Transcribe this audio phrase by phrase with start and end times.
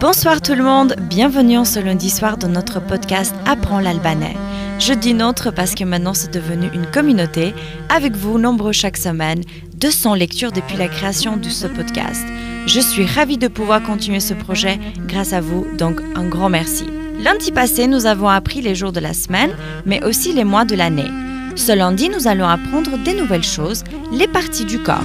[0.00, 4.36] Bonsoir tout le monde, bienvenue en ce lundi soir dans notre podcast Apprends l'albanais.
[4.78, 7.54] Je dis notre parce que maintenant c'est devenu une communauté,
[7.88, 9.42] avec vous nombreux chaque semaine,
[9.74, 12.24] 200 lectures depuis la création de ce podcast.
[12.66, 16.86] Je suis ravie de pouvoir continuer ce projet grâce à vous, donc un grand merci.
[17.20, 19.54] Lundi passé, nous avons appris les jours de la semaine,
[19.84, 21.10] mais aussi les mois de l'année.
[21.54, 25.04] Ce lundi, nous allons apprendre des nouvelles choses, les parties du corps.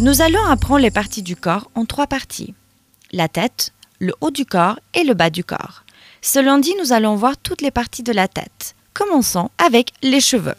[0.00, 2.54] Nous allons apprendre les parties du corps en trois parties.
[3.12, 5.84] La tête, le haut du corps et le bas du corps.
[6.20, 8.74] Ce lundi, nous allons voir toutes les parties de la tête.
[8.94, 10.54] Commençons avec les cheveux.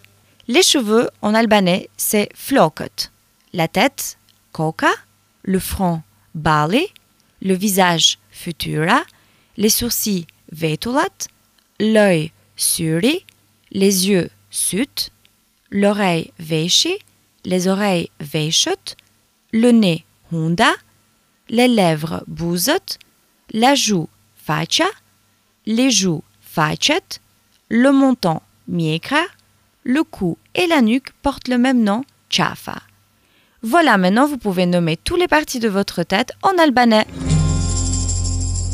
[0.47, 3.09] Les cheveux, en albanais, c'est flokot.
[3.53, 4.17] La tête,
[4.51, 4.91] koka.
[5.43, 6.01] Le front,
[6.35, 6.87] bali.
[7.41, 9.03] Le visage, futura.
[9.57, 11.09] Les sourcils, vetulat.
[11.79, 13.25] L'œil, suri
[13.73, 15.11] les yeux sut,
[15.71, 16.97] l'oreille veshi,
[17.43, 18.95] les oreilles veishut,
[19.51, 20.71] le nez hunda,
[21.53, 22.97] les lèvres bouzot,
[23.51, 24.87] la joue facha,
[25.67, 27.21] les joues fachet,
[27.69, 29.21] le menton miekra,
[29.83, 32.81] le cou et la nuque portent le même nom, chafa.
[33.61, 37.05] Voilà, maintenant vous pouvez nommer toutes les parties de votre tête en albanais.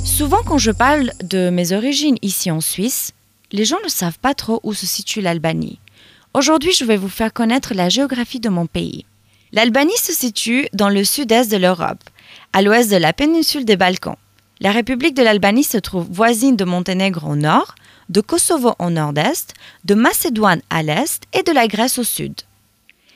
[0.06, 3.12] Souvent quand je parle de mes origines ici en Suisse,
[3.52, 5.80] les gens ne savent pas trop où se situe l'Albanie.
[6.34, 9.06] Aujourd'hui, je vais vous faire connaître la géographie de mon pays.
[9.52, 12.04] L'Albanie se situe dans le sud-est de l'Europe,
[12.54, 14.18] à l'ouest de la péninsule des Balkans.
[14.60, 17.76] La République de l'Albanie se trouve voisine de Monténégro au nord,
[18.10, 19.54] de Kosovo au nord-est,
[19.86, 22.34] de Macédoine à l'est et de la Grèce au sud.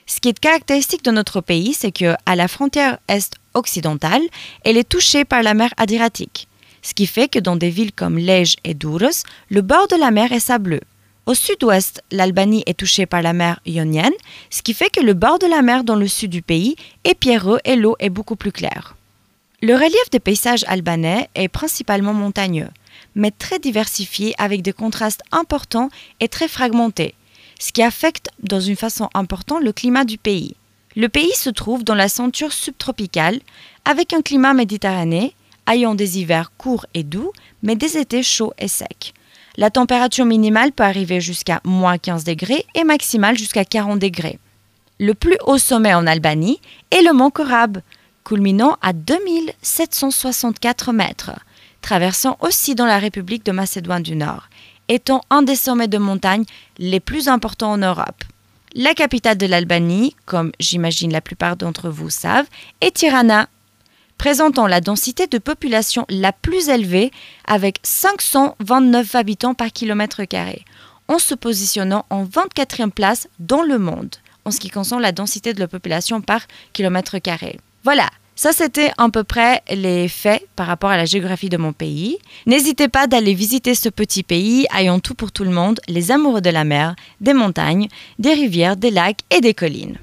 [0.06, 4.22] Ce qui est caractéristique de notre pays, c'est que à la frontière est occidentale,
[4.64, 6.48] elle est touchée par la mer Adriatique
[6.84, 10.12] ce qui fait que dans des villes comme Lej et Douros, le bord de la
[10.12, 10.82] mer est sableux.
[11.26, 14.14] Au sud-ouest, l'Albanie est touchée par la mer Ionienne,
[14.50, 17.16] ce qui fait que le bord de la mer dans le sud du pays est
[17.16, 18.98] pierreux et l'eau est beaucoup plus claire.
[19.66, 22.68] Le relief des paysages albanais est principalement montagneux,
[23.16, 25.88] mais très diversifié avec des contrastes importants
[26.20, 27.16] et très fragmentés,
[27.62, 30.58] ce qui affecte dans une façon importante le climat du pays.
[30.98, 33.40] Le pays se trouve dans la ceinture subtropicale,
[33.86, 35.30] avec un climat méditerranéen,
[35.72, 37.32] ayant des hivers courts et doux,
[37.62, 39.14] mais des étés chauds et secs.
[39.56, 44.40] La température minimale peut arriver jusqu'à moins 15 degrés et maximale jusqu'à 40 degrés.
[45.00, 46.60] Le plus haut sommet en Albanie
[46.92, 47.78] est le mont Korab,
[48.24, 51.32] culminant à 2764 mètres,
[51.82, 54.50] traversant aussi dans la République de Macédoine du Nord,
[54.88, 56.46] étant un des sommets de montagne
[56.78, 58.24] les plus importants en Europe.
[58.76, 62.48] La capitale de l'Albanie, comme j'imagine la plupart d'entre vous savent,
[62.82, 63.48] est Tirana,
[64.18, 67.12] présentant la densité de population la plus élevée
[67.46, 70.66] avec 529 habitants par kilomètre carré,
[71.08, 75.54] en se positionnant en 24e place dans le monde en ce qui concerne la densité
[75.54, 76.42] de la population par
[76.74, 77.60] kilomètre carré.
[77.84, 81.74] Voilà, ça, c'était à peu près les faits par rapport à la géographie de mon
[81.74, 82.18] pays.
[82.46, 86.42] N'hésitez pas d'aller visiter ce petit pays ayant tout pour tout le monde, les amoureux
[86.42, 87.90] de la mer, des montagnes,
[88.20, 89.98] des rivières, des lacs et des collines.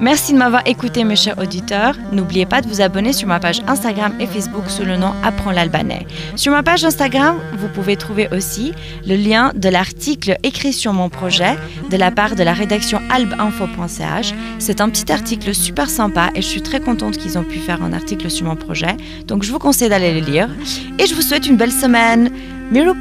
[0.00, 1.94] Merci de m'avoir écouté mes chers auditeurs.
[2.10, 5.50] N'oubliez pas de vous abonner sur ma page Instagram et Facebook sous le nom Apprends
[5.50, 6.06] l'albanais.
[6.36, 8.72] Sur ma page Instagram, vous pouvez trouver aussi
[9.06, 11.54] le lien de l'article écrit sur mon projet
[11.90, 14.32] de la part de la rédaction albinfo.ch.
[14.58, 17.82] C'est un petit article super sympa et je suis très contente qu'ils ont pu faire
[17.82, 18.96] un article sur mon projet.
[19.26, 20.48] Donc je vous conseille d'aller le lire
[20.98, 22.30] et je vous souhaite une belle semaine.
[22.72, 22.96] Miru